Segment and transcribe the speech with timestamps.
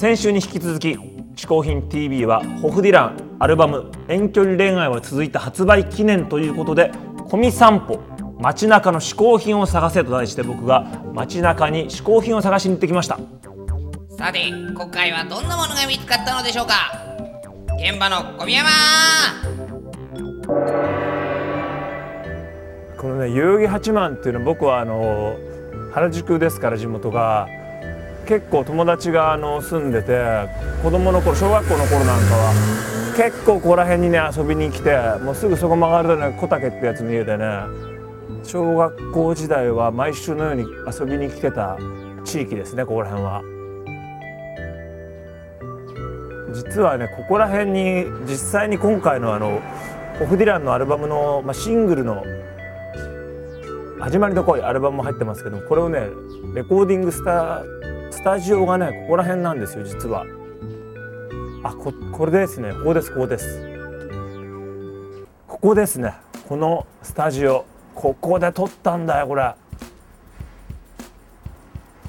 [0.00, 0.96] 先週に引き続き
[1.36, 6.90] 「嗜好品 TV」はホフディランアルバム「遠距離恋愛は続いた」発売記念ということで
[7.28, 8.00] 「コミ散歩
[8.40, 13.18] 街中の嗜好品を探せ」と題して僕が街中に嗜好品を探しに行ってきました。
[14.08, 16.90] さて今回はどんなものが見つかったのでしょうか？
[17.78, 18.70] 現場の小宮山。
[22.96, 25.36] このね代々木八幡っていうのは僕はあの
[25.92, 27.46] 原宿ですから地元が。
[28.30, 30.46] 結構友達があの住んでて
[30.84, 37.44] 子供の頃小学校の頃なんかは結構ここら辺にね遊びに来てもうすぐそこ曲がるとね小竹ってやつの家でね
[38.44, 41.76] 小学校時代は毎週のように遊びに来てた
[42.24, 43.42] 地域ですねここら辺は。
[46.54, 49.60] 実はねここら辺に実際に今回のあの
[50.22, 52.22] オフディランのアルバムの、まあ、シングルの
[53.98, 56.06] 「始まりの恋」アルバムも入ってますけどこれをね
[56.54, 57.64] レコーディングスタ
[58.10, 60.24] スタジオがねここら辺なんですよ実は。
[61.62, 63.66] あここれですねここですここです。
[65.46, 66.14] ここですね
[66.48, 69.54] このスタジオここで撮ったんだよこれ。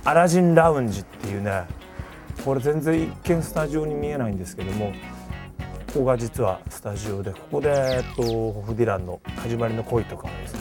[0.03, 1.63] アラジンラウンジっていうね
[2.43, 4.91] これ全然一見スタジオに見えないんですけども
[5.93, 10.60] ここが実はスタジオでここで、えっと、ホフディランの「始まりの恋」とかですね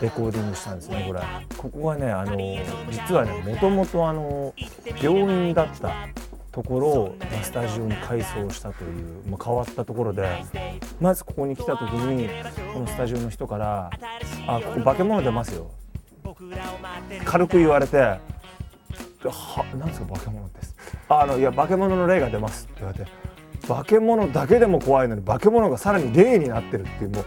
[0.00, 1.20] レコーディングしたんですねこれ。
[1.56, 2.36] ここがねあの
[2.90, 4.54] 実はねもともとあの
[5.00, 5.92] 病院だった
[6.52, 10.44] ところをスタジオに改装したという、まあ、変わったところで
[11.00, 12.28] まずここに来た時に
[12.72, 13.90] このスタジオの人から
[14.46, 15.70] 「あここ化け物出ますよ」
[17.24, 18.20] 軽く言われて「は
[19.76, 20.60] なんですか化け物って」
[21.08, 23.10] あのいや化け物の霊が出ます」って言われて
[23.66, 27.24] 化け物だけでも怖いのに化け物がさらに霊になってるっていうもう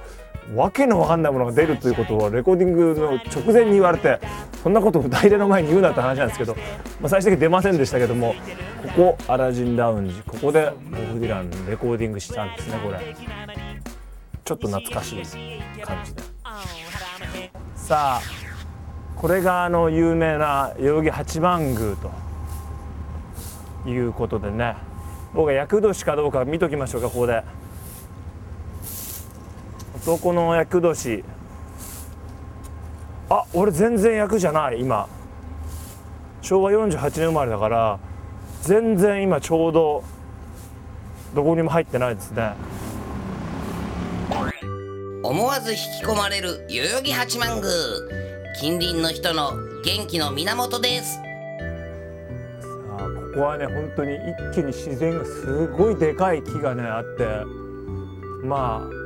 [0.55, 4.19] わけのわかんないものが出るということをレコーディングの直前に言われて
[4.63, 6.55] そんなことを大礼の前に言うなって話なんですけど、
[7.01, 8.33] まあ、最終的に出ませんでしたけども
[8.95, 13.15] ここアラジンラウンジここでボブ・ディランレコーディングしたんですねこれ。
[14.45, 16.23] ちょっと懐かしい感じで。
[17.75, 18.21] さあ
[19.15, 21.95] これがあの有名な代々木八幡宮
[23.85, 24.75] ということでね
[25.33, 27.43] 僕が厄年かどうか見ときましょうかここで。
[30.07, 31.21] 男の厄年。
[33.29, 35.09] あ俺全然役じゃない今。
[36.41, 37.99] 昭和48年生まれだから
[38.61, 40.05] 全然今ちょうど
[41.35, 42.53] どこにも入ってないですね。
[45.23, 47.67] 思わず引き込まれる代々木八幡宮。
[48.61, 49.51] 近隣の人の
[49.83, 51.19] 元気の源です。
[52.89, 54.19] ここはね本当に一
[54.53, 57.27] 気に自然がすごいでかい木がねあって。
[58.45, 58.96] まあ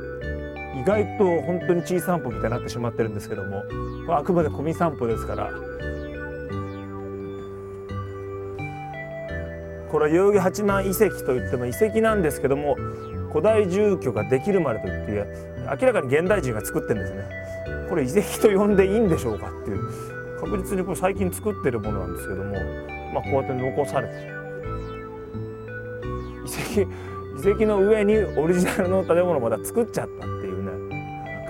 [0.80, 3.62] 意外と本当に小散歩みたいになってしまってるんですけども
[4.08, 5.50] あくまで小見散歩ですから。
[9.90, 12.76] これは代々木八幡遺跡といっても遺跡なんですけども
[13.30, 15.26] 古代住居ができるまでといって
[15.80, 17.24] 明らかに現代人が作ってるんですね。
[17.90, 19.86] これ遺跡と呼んでいいんでしょうかっていう
[20.40, 22.56] 確実にこれ最近作ってるものなんですけども
[23.12, 24.14] まあ、こうやって残されて
[26.80, 30.31] 遺跡遺跡の上にオリジナルの建物をまだ作っちゃった。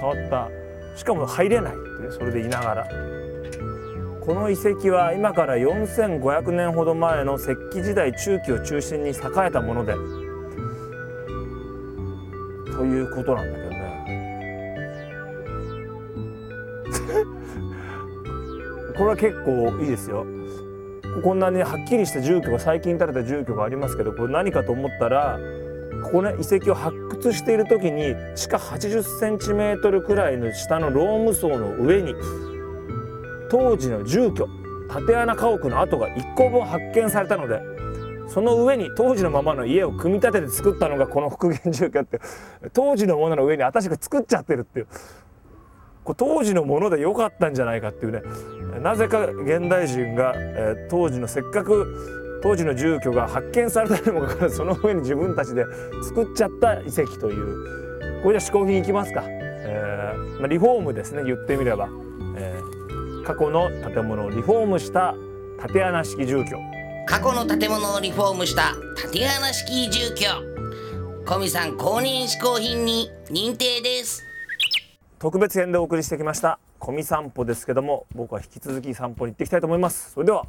[0.02, 0.50] 変わった。
[0.96, 2.86] しかも入れないって、それでいながら。
[4.20, 9.14] この遺跡は今から4500年ほど前の石器時代中期を中心に栄
[9.48, 9.94] えたもので
[12.72, 13.82] ということなんだけどね。
[18.96, 20.24] これは結構いいですよ。
[21.24, 25.38] こんなにはっきりした住居が最近建てた住居がありますけどこれ何かと思ったら
[26.12, 32.15] ここね遺跡を発掘している時に地下80センートルくらいの下のローム層の上に
[33.50, 34.47] 当時の住居
[34.91, 37.62] 竪穴家屋の跡が1個分発見されたので
[38.28, 42.21] その上に当時のままの家を組み立てて作ったのがこの復元住居って
[42.75, 44.88] 当時のものの上に私が作っちゃってるっていう
[46.05, 48.23] これ当時のもので良かったんじゃないかっていうね。
[48.81, 55.65] なぜか現代人が、えー、当時のせっかく当時の住居が発見されたにもかかわらずその上に自分たちで
[56.03, 61.89] 作っちゃった遺跡というこれじゃ嗜好品いきますか、えーまあ、リフォームですね言ってみれば、
[62.37, 65.15] えー、過去の建物をリフォームした
[65.61, 66.59] 竪穴式住居。
[67.06, 70.27] 過去の建物をリフォームした竪穴式住居。
[71.25, 74.25] 小見さん公認嗜好品に認定です。
[75.21, 76.59] 特別編でお送りしてきました。
[76.81, 80.11] 小見散歩ですけども僕は引き続き散歩に行っていきたいと思います。
[80.15, 80.47] それでは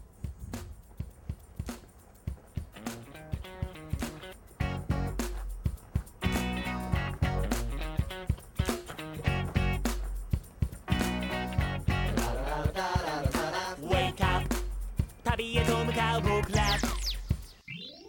[15.95, 16.19] は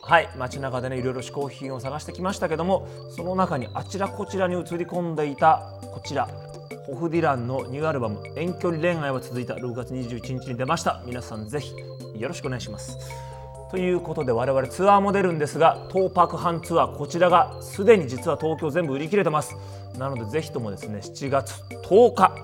[0.06, 6.28] はい街中でねいろいろ嗜好品を探してきましたけどもその中にあちらこちらに映り込んでいたこちら
[6.86, 11.02] ホフディランのニューアルバム「遠距離恋愛は続いた」6月21日に出ました。
[11.06, 11.74] 皆さんぜひ
[12.18, 12.98] よろしくお願いします。
[13.70, 19.56] ということで我々ツアーも出るんですが東泊半ツアーこちらがすでに実は東京全部売り切れてます。
[19.98, 22.34] なのでぜひともですね7月10日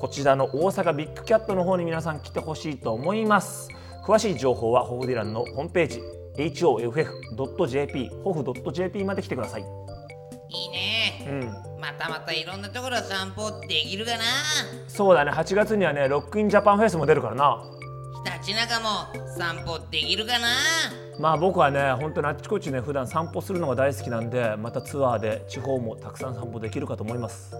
[0.00, 3.68] こちらの大阪ビッグキャットの方に皆さん来てほしいと思います。
[4.08, 6.00] 詳しい情報はホフディランのホームページ
[6.38, 9.60] hoff.jp ホフ .jp まで来てください。
[9.60, 9.68] いい
[10.70, 11.26] ね。
[11.28, 11.78] うん。
[11.78, 14.24] またまたいろんなところ散歩できるかな。
[14.86, 15.30] そうだね。
[15.30, 17.62] 8月にはねロックインジャパンフェスも出るからな。
[18.24, 20.48] ひたちなかも散歩できるかな。
[21.20, 27.52] まあ僕はね本当にあっちこっちね普段散歩するのが大好きなんでまたツアーで地方もたくさん散歩できるかと思います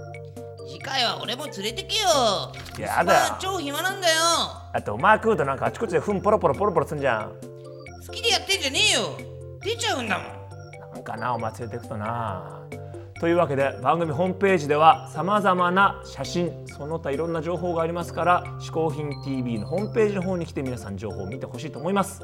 [0.68, 2.52] 次回は俺も連れてけよ。
[2.78, 3.38] やだ。
[3.40, 4.14] 超暇なんだよ。
[4.72, 7.32] あとお前食うとなんかあっちこっちで糞ポロポロポロポロすんじゃん。
[8.06, 9.18] 好きでやってんじゃねえよ。
[9.62, 10.92] 出ちゃうんだもん。
[10.92, 12.60] なんかなお前連れてくとな。
[13.18, 22.22] というわけで番組ホームページではさまざまな写真その他いろんな情報がありますから「嗜好品 TV」のホームページの方に来て皆さん情報を見てほしいと思います。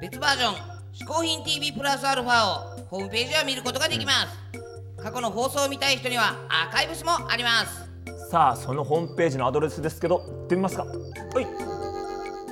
[0.00, 0.54] 別バージョン
[0.94, 4.69] 「嗜好品 TV プラスアルファ」をホームページでは見ることができます
[5.02, 7.90] 過去の放送を見たい人にはアーカイブスもあります。
[8.30, 10.84] さあそのホームページのアドレスですけど行ってみますか。
[10.84, 10.92] は
[11.40, 11.46] い。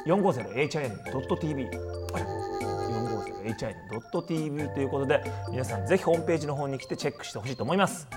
[0.06, 1.68] 450hin.tv
[3.44, 8.08] 450hin.tv ということで皆さんぜひホームページの方に来てチェックしてほしいと思います。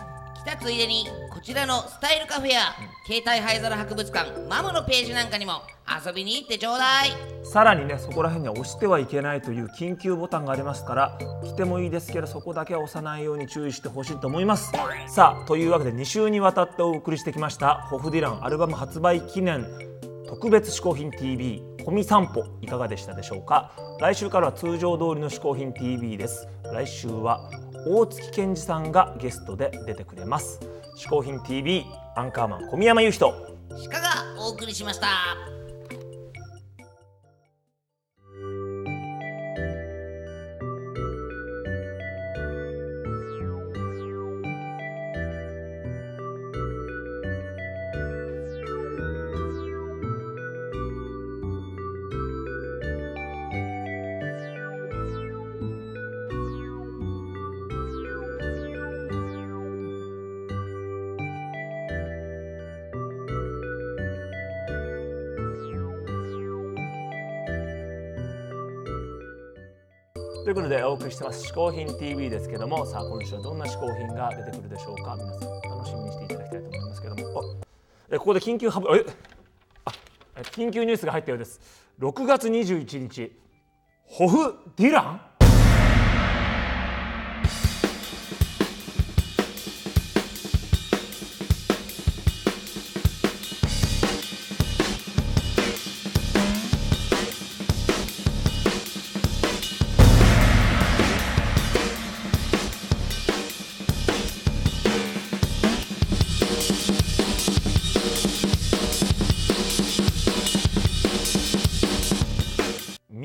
[0.41, 2.73] 来たついでにこちらのスタイルカフェや
[3.05, 5.61] 携帯灰皿博物館マムのページなんかにも
[6.03, 7.09] 遊びに行ってちょうだい。
[7.43, 14.71] さらにねそこら辺には押してはいけないという緊急ボタンがありますから来てもいいですけどそこだけは押さないように注意してほしいと思います。
[15.07, 19.67] さあというわけで2週にわたってお送りしてきましたホフディランアルバム発売記念
[20.27, 23.73] 特別嗜好品 TV コミ散歩いかがでしたでしょうか？
[23.99, 26.47] 来週からは通常通りの嗜好品 TV です。
[26.73, 27.47] 来週は
[27.85, 30.59] 大月健二さんがゲストで出てくれます。
[30.97, 31.85] 嗜好品 TV
[32.15, 33.33] アンカーマン小宮山雄人
[33.89, 35.60] 鹿がお送りしました。
[70.51, 75.15] いうことでお送りしてます「嗜好品 TV」ですけどもさあ今週はどんな嗜好品が出てくるでしょうか。
[75.15, 77.41] 皆さん楽しみにしていただきたいと思いますけども。
[78.13, 79.05] あここで緊急ハブえ
[79.85, 79.91] あ
[80.35, 81.61] え緊急ニュースが入ったようです。
[81.99, 83.31] 6月21日。
[84.03, 85.21] ホフディラン？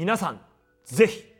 [0.07, 0.41] 皆さん
[0.85, 1.36] ぜひ。